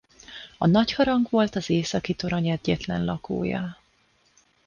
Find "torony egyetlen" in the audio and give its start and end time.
2.13-3.05